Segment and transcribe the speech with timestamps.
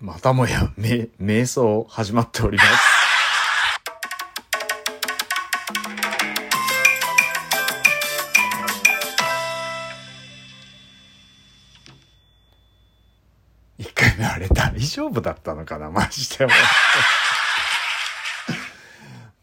[0.00, 2.68] またもや、め、瞑想始まっております。
[13.76, 16.46] 一回目あれ大丈夫だったのかなマジで。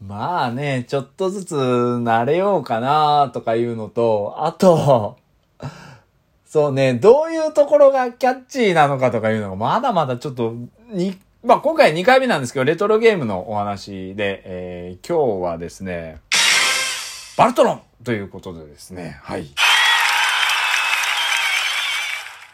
[0.00, 5.18] まあね、ちょっとずつ慣れようかなとかいうのと、あと、
[6.56, 10.54] そうね、どういうところがキャッチーなのかとかいうのがまだまだちょっと、
[10.88, 16.22] に、まあ今回2回目なんですけど、レトロゲームのお話で、えー、今日はですね、
[17.36, 19.46] バルトロンということでですね、はい。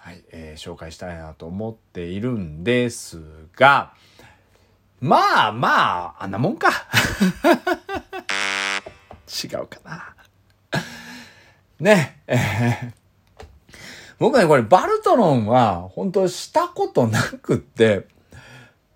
[0.01, 3.21] はい、えー、紹介したいなと思っているんです
[3.55, 3.93] が、
[5.01, 6.71] まあまあ、あんなもんか。
[9.45, 10.17] 違うかな。
[11.79, 13.02] ね、えー、
[14.23, 18.07] 僕ね、これバルトロンは、本当したことなくって、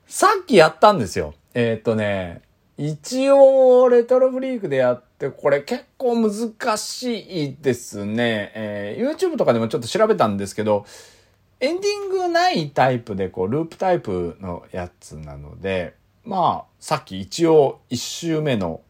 [0.06, 1.34] さっきやったんですよ。
[1.52, 2.42] えー、っとね、
[2.78, 8.52] 一応、レトロフリークでやって、これ結構難しいですね。
[8.54, 10.86] えー、YouTube とかでもちょっと調べたんですけど、
[11.58, 18.80] エンディングないタイプで、こう、ループタイプのやつなので、まあ、さっき一応一周目の、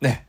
[0.00, 0.26] ね、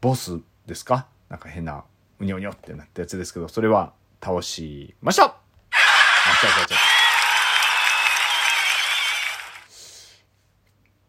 [0.00, 1.06] ボスですか？
[1.28, 1.84] なんか変な、
[2.18, 7.00] うにょうにょってなったやつですけど、それは倒しましたあ、違う違う違う。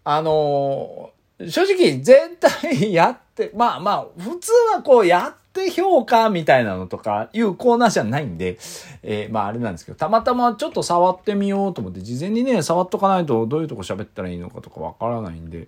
[0.03, 8.57] あのー、正直全体やって、 まあまあ、普通はこうやって評価みたいなのとかいうコーナーじゃないんで、
[9.03, 15.67] えー、まああれなんですけど、たまたまちょっと触ってみようと思って、事前にね、触っとかないとどういうとこ喋ったらいいのかとかわからないんで、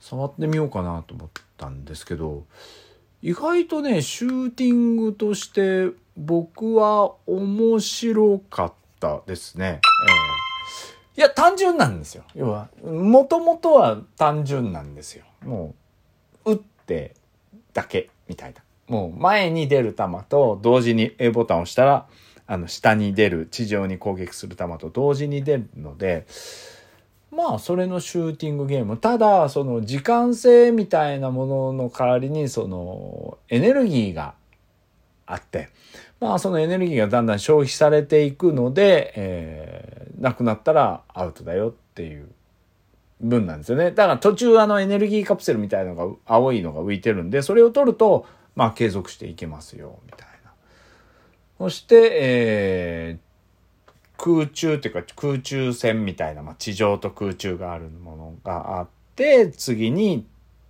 [0.00, 2.44] 触ってみようかなと思ったんですけど、
[3.22, 9.80] 意外とね、シューティングとして僕は面白かったですね。
[10.08, 10.36] えー
[11.16, 12.24] いや、単純なんですよ。
[12.34, 15.24] 要は、もともとは単純なんですよ。
[15.44, 15.74] も
[16.44, 17.14] う、打って
[17.72, 18.62] だけ、みたいな。
[18.86, 22.06] もう、前に出る球と同時に A ボタンを押したら、
[22.46, 26.26] あの、下に出る、地上に攻撃する球と同時に出るので、
[27.30, 28.96] まあ、それのシューティングゲーム。
[28.96, 34.34] ただ、その、時間性みたいなものの代わりに、その、エネルギーが
[35.26, 35.68] あって、
[36.20, 42.28] まあそのエネルギーがだんだん消費されていくので、えー、なくなったらアウトだよっていう
[43.20, 43.90] 分なんですよね。
[43.90, 50.52] だから途中あのエネルギーカプセルみたいのが青いのが浮いてるんで、それを取ると、まあ継続していけますよ、みたいな。
[51.58, 53.25] そして、えー、
[54.18, 60.26] 空中っていうか空中戦みたいな、まあ地上と空中があるものがあって、次に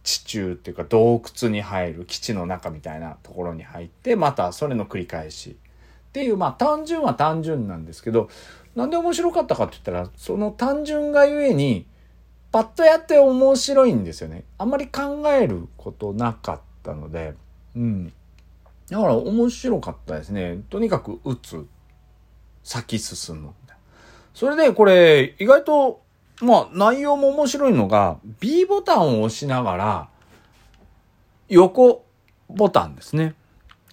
[0.07, 8.31] 地中っていうか洞窟に入る基地の中みたいなところに入ってまたそれの繰り返しっていうまあ単純は単純なんですけど
[8.77, 11.87] なんで面白かったかって言ったらその単純がゆえに
[12.53, 14.45] パッとやって面白いんですよね。
[14.59, 17.35] あんまり考えることなかったので
[17.75, 18.13] うん
[18.89, 20.63] だから面白かったですね。
[20.71, 21.67] とにかく打つ
[22.67, 23.53] 先進む
[24.35, 26.03] それでこれ意外と
[26.41, 30.09] まあ内容も面白いのが B ボタンを押しながら
[31.49, 32.05] 横
[32.49, 33.35] ボタンですね。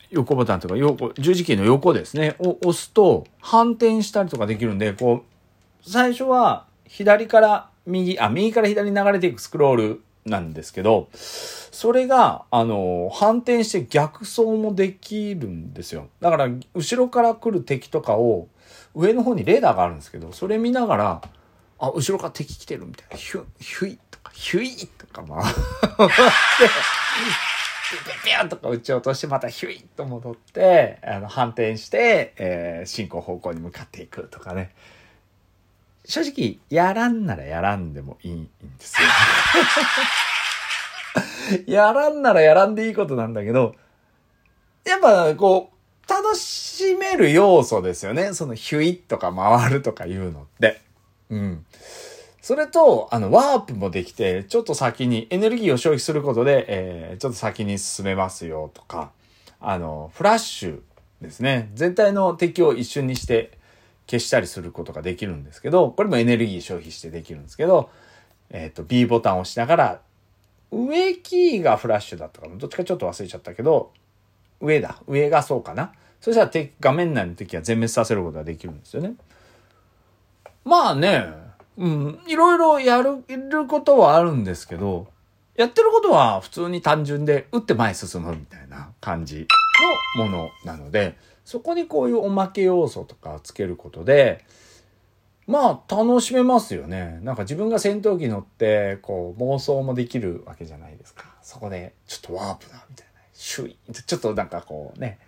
[0.09, 2.35] 横ボタンというか横、十字キーの横ですね。
[2.39, 16.07] を押すと反転したりとかできるんで、こう、最初は左から右、あ、右から左に流れていくスクロールなんですけど、それが、あの、反転して逆走もできるんですよ。
[16.21, 18.47] だから、後ろから来る敵とかを、
[18.95, 21.21] 上の方にレーダーがあるんですけど、それ見ながら、
[21.79, 23.17] あ、後ろから敵来てるみたいな。
[23.17, 25.61] ヒュ、ヒュイとか、ヒュイとか回って、
[28.23, 34.73] ピュンとか撃ち落として、またヒュイッと戻って、あの、反転して、えー、進行方向に向かっていくとかね。
[36.05, 38.49] 正直、やらんならやらんでもいいんで
[38.79, 39.07] すよ。
[41.73, 43.75] やらんならやらんでいいことなんだけど、
[44.83, 48.33] やっぱこう、楽しめる要素ですよね。
[48.33, 50.81] そのヒュイッとか回るとかいうのって。
[51.29, 51.65] うん。
[52.41, 59.11] それと、あの、ワープもできて、ちょっと先に、エネルギーを消費することで、えー、ちょっと先に進めますよとか、
[59.61, 60.81] あの、フラッシュ
[61.21, 61.71] ですね。
[61.73, 63.57] 全体の敵を一瞬にして
[64.07, 67.89] 消したりすることができるんですけど、これもエネルギー消費してできるんですけど、
[68.49, 70.01] えっ、と、B ボタンを押しながら、
[70.71, 72.55] 上キーがフラッシュだったかな？
[72.55, 73.91] どっちかちょっと忘れちゃったけど、
[74.59, 75.01] 上だ。
[75.07, 75.93] 上がそうかな？
[76.19, 79.13] そしたら画面内の敵は全滅させることができるんですよね。
[80.65, 81.25] まあね、
[81.77, 85.07] うん、いろいろやる、ることはあるんですけど、
[85.55, 89.47] やってることは普通に単純で、打って前進むみたいな感じ
[90.17, 94.43] のものなので、そこにこういうおまけ要素とかつけることで、
[95.45, 97.19] まあ楽しめますよね。
[97.21, 101.25] なんか自分が戦闘機乗って、こう妄想もできるわけじゃないですか。
[101.41, 103.13] そこで、ちょっとワープだ、みたいな。
[103.33, 105.19] シュイちょっとなんかこうね、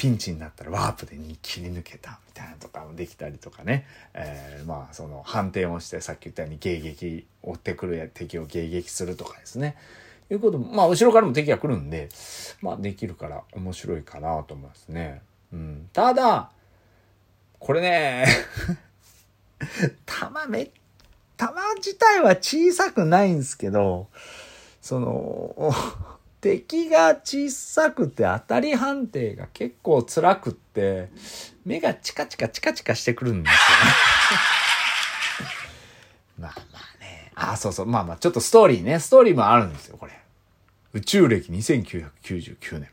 [0.00, 9.76] ピンチになったらワープで切り抜けたみたいなとかもできたりとかね、えー、まあその反転をしてさっき言ったように迎撃追ってくる敵を迎撃するとかですね
[10.30, 12.08] いうこともまあ後ろからも敵が来るんで
[12.62, 15.20] まあできるから面白いかなと思いますね。
[15.52, 16.50] うん、ただ
[17.58, 18.26] これね
[20.06, 20.70] 弾め
[21.36, 24.08] 弾自体は小さくないんですけど
[24.80, 25.72] その
[26.40, 31.10] 敵が小さくて当たり判定が結構辛くって、
[31.66, 33.92] 目がチカチカチカチカしてくるんですよね。
[36.40, 37.32] まあまあね。
[37.34, 37.86] あ、そうそう。
[37.86, 38.98] まあまあ、ちょっとストーリーね。
[39.00, 40.18] ストーリーもあるんですよ、これ。
[40.94, 42.88] 宇宙歴2999年。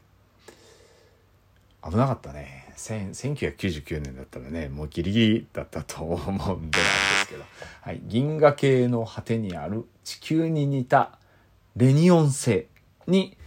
[1.89, 2.65] 危なかったね。
[2.77, 7.43] 1999年だったらね、もうギリギリだったと思うんでなんですけど。
[7.81, 8.01] はい。
[8.05, 11.17] 銀河系の果てにある地球に似た
[11.75, 12.67] レニオン星。
[13.07, 13.37] に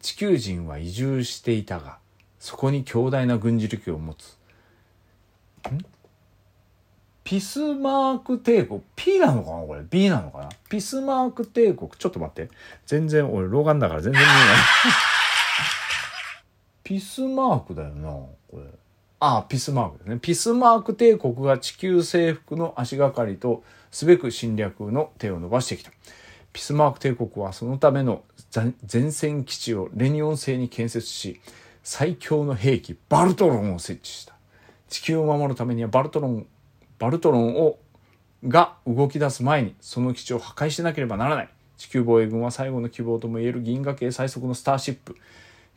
[0.00, 1.98] 地球人は移住していたが
[2.38, 4.38] そこに強大な軍事力を持つ
[7.22, 9.56] ピスマーク帝国？P なのかな？
[9.66, 10.48] これ B なのかな？
[10.70, 11.90] ピスマーク帝国？
[11.98, 12.50] ちょっと待って
[12.86, 14.36] 全然俺老眼だから全然見えない
[16.90, 18.62] ピスマークだよなこれ。
[19.20, 20.18] ああピスマークですね。
[20.20, 25.92] ピスマーク帝国が地球征服の足がかりとすべく侵略の手を伸ばしてきた。
[26.52, 28.24] ピスマーク帝国はそのための
[28.92, 31.40] 前線基地をレニオン星に建設し
[31.84, 34.34] 最強の兵器バルトロンを設置した。
[34.88, 36.44] 地球を守るためにはバルトロン
[36.98, 37.78] バルトロンを
[38.48, 41.48] が動き出す前にその基地を破壊しなければならない。
[41.76, 45.14] 地球防衛軍は最後の希望ともいえる銀河系最速のスターシップ。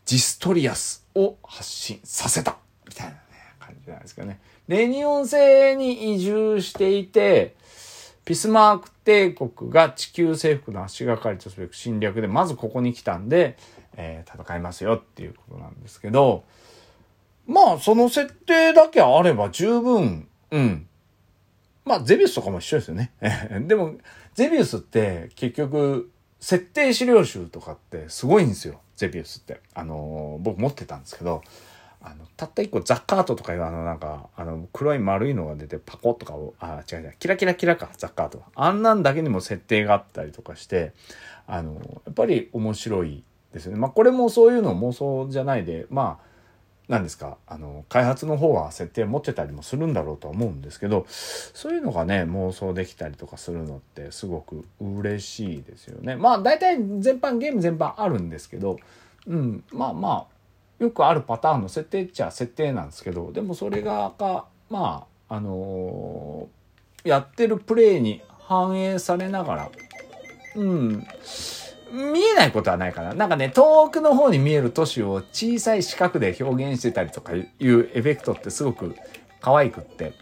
[0.06, 2.58] ジストリアスを発進させた
[2.88, 3.20] みたいな、ね、
[3.60, 7.56] 感じなんですけどねレニオン星に移住していて
[8.26, 13.58] ピスマーク帝国が地球征服の足がかりとすべく侵略で、まずここに来たんで、
[13.98, 16.44] えー、戦いますよっていうことなんですけど、
[17.46, 20.88] まあ、その設定だけあれば十分、うん。
[21.84, 23.12] まあ、ゼビウスとかも一緒ですよね。
[23.68, 23.96] でも、
[24.36, 26.10] ゼビウスって結局、
[26.40, 28.80] 設定資料集とかってすごいんですよ。
[28.96, 29.60] ゼビウスって。
[29.74, 31.42] あのー、僕持ってたんですけど、
[32.02, 38.46] あの、たった一個ザッカートとかいうあのなんか、あの黒い丸いのが出てパコとかを、あ、違う違う、キラキラキラか、ザッカートは。
[38.56, 40.94] あんなんだけにも設定があったりとかして、
[41.48, 41.76] あの、
[42.06, 43.24] やっぱり面白い
[43.54, 43.80] ですよね。
[43.80, 46.33] まあこれもそういうの妄想じゃないで、まあ、
[46.90, 56.16] 何ですか、あの、開発の方は設定持ってたりもするんだろうとは思うんですけど、そういうのがね、妄想できたりとかするのってすごく嬉しいですよね。
[56.16, 58.78] まあ大体全般、ゲーム全般あるんですけど、
[59.28, 60.34] うん、まあまあ、
[60.84, 69.72] よくあるパターンの設定っちゃ設定なんですけどでもそれががまああのー、やってるプレイに反映されながら
[70.56, 71.08] うん
[71.94, 73.14] 見えないことはないかな。
[73.14, 78.96] なんかね、遠くの方に見える都市を小さい四角で表現してたりとかいうエフェクトってすごく
[79.40, 80.14] 可愛くって。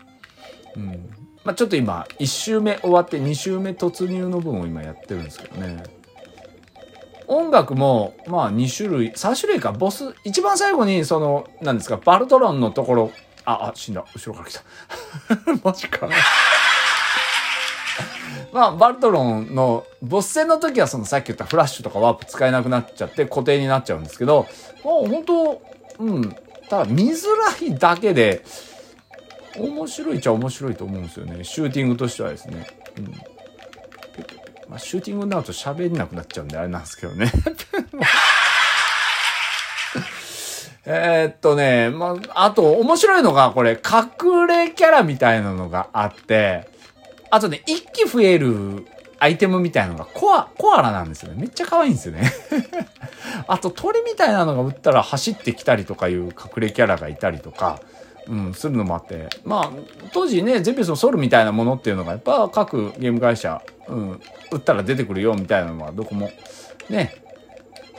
[0.76, 1.10] うん。
[1.46, 5.84] まあ、ちょっと今、1周目終わって2周目突入の分を今やってるんですけどね。
[7.28, 13.12] 音楽も、まあ2種類、3種類か、ボス、一番最後に、その、なんですか、バルトロンのところ、
[13.46, 14.04] あ、あ、死んだ。
[14.14, 14.64] 後ろから来た。
[15.64, 16.10] マジか。
[18.54, 24.48] まあ、バルトロンの、ボス戦の時はそのさっき言ったフラッシュとかワープ使えなくなっちゃって固定になっちゃうんですけど、
[24.84, 25.62] もう本当
[26.00, 26.36] うん、
[26.70, 27.28] ただ見づ
[27.62, 28.44] らいだけで、
[29.58, 31.44] 面白いっちゃ面白いと思うんですよね。
[31.44, 32.68] シューティングとしてはですね。
[32.98, 33.06] うん
[34.70, 37.30] まあ、シューティングになると喋んなくなっちゃうんであれなんですけどね。
[40.86, 46.71] えっとね、まあ、あと面白いのがこれ隠れキャラみたいなのがあって、
[47.32, 48.86] あとね、一気増える
[49.18, 51.40] アイテムみたいなのがコア、コアラなんですよね。
[51.40, 52.32] めっちゃ可愛いんですよね。
[53.48, 57.80] あと鳥みたいなのが撃ったら走ってきたりとかいう隠れキャラがいたりとか、
[58.28, 59.72] うん、するのもあって、まあ、
[60.12, 64.22] 当時ね、ゼビウスのソルみたいなものっていうのが、やっぱ各ゲーム会社、うん、
[64.52, 66.32] 打ったら出てくるよみたいなのはどこも、
[66.90, 67.16] ね、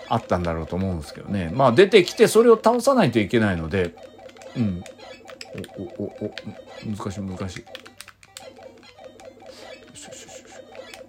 [0.09, 1.51] あったんだろうと思うんですけどね。
[1.55, 3.95] まあ、出てきてそれを倒さないといけないので、
[4.57, 4.85] うん。
[5.79, 6.35] お、お、お、お、
[6.85, 7.65] 難しい難しい。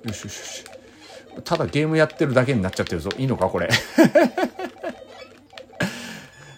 [0.03, 0.63] よしよしよし。
[1.43, 3.09] ただゲームやってるだけになっちゃってるぞ。
[3.17, 3.69] いいのかこれ。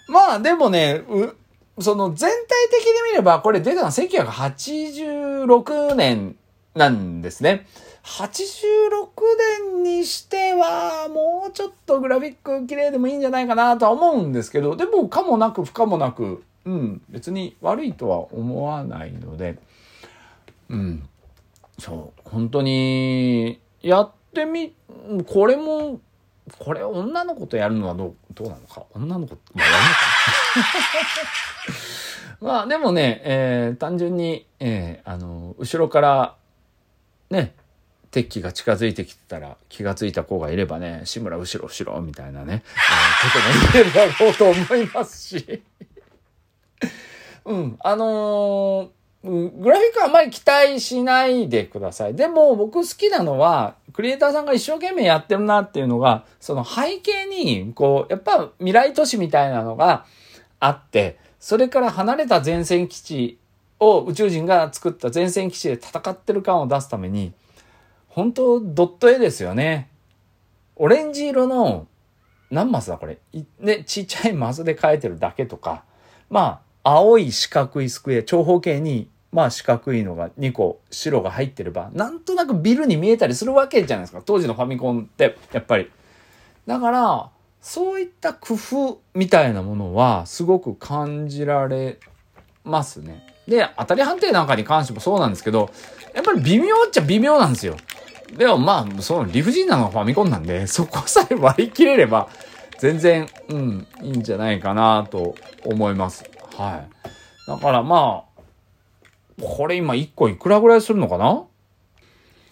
[0.07, 1.01] まあ、でもね、
[1.79, 2.37] その全体
[2.71, 6.35] 的に見れば、これ出たのは1986年
[6.73, 7.65] なんですね。
[8.03, 9.09] 86
[9.73, 19.57] 年にしては、もうちょっとグラフィック綺麗でもいいんじゃないかなとは思うんですけど、でも、かもなく不可もなく、うん、別に悪いとは思わないので、
[20.69, 21.09] うん。
[22.23, 24.73] 本当に、やってみ、
[25.27, 25.99] これも、
[26.59, 28.83] これ女の子とやるのはどう、どうなのか？
[28.93, 29.99] 女の子、まあ、やるのか
[32.41, 36.35] まあでもね、えー、単純に、えー、あの、後ろから、
[37.29, 37.55] ね、
[38.11, 45.63] 敵機が近づいてきてたら気がついた子がいればね、志村後ろ後ろみたいなね、えー、ことも言えるだろうと思いますし。
[47.45, 48.89] うん、あのー、
[49.25, 52.15] グラフィックはあまり期待しないでください。
[52.15, 60.05] でも僕好きなのは、クリエイターさんが一生懸命やってるなっていうのが、その背景に、こう、やっぱ未来都市みたいなのが
[60.59, 63.39] あって、それから離れた前線基地
[63.79, 67.33] を宇宙人が作った前線基地で戦ってる感を出すために、
[68.07, 69.89] 本当ドット絵ですよね。
[70.75, 71.87] オレンジ色の、
[72.51, 73.17] 何マスだこれ？
[73.59, 75.83] ね、ちっちゃいマスで描いてるだけとか、
[76.29, 84.21] まあ、青い四角いスクエア、長方形に、まあ四角いのが2個、白が入ってれば、なんとなくビルに見えたりするわけじゃないですか。
[84.25, 85.91] 当時のファミコンって、やっぱり。
[86.65, 91.99] だから、そういった工夫みたいなものは、すごく感じられ
[92.63, 93.27] ますね。
[93.45, 95.69] で、当たり判定なんかに関してもそうなんですけど、
[96.13, 97.75] やっぱり微妙っちゃ微妙なんですよ。
[98.37, 102.29] でもまあ、その理不尽なのがファミコンなんで、そこさえ割り切れれば、
[102.79, 106.23] 全然、うん、いいんじゃないかなと思います。
[106.57, 107.49] はい。
[107.49, 108.34] だからまあ、
[109.41, 111.45] これ今1個いくらぐらいするのかな？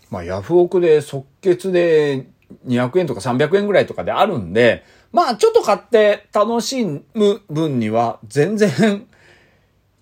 [0.09, 2.27] まあ、ヤフオクで即決で
[2.67, 9.07] 200円とか300円ぐらいとかであるんで、まあ、ちょっと買って楽しむ分には全然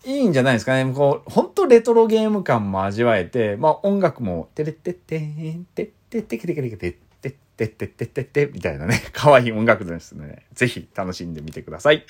[0.03, 0.91] いいんじゃないですかね。
[0.93, 10.43] こう、本当レトロゲーム感も味わえて、まあ音楽も、てれってってん、てってってけてけてけてってってってってってってみたいなね、可愛い音楽ですね。
[10.53, 12.03] ぜひ楽しんでみてください。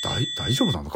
[0.00, 0.94] 大、大丈夫なのか？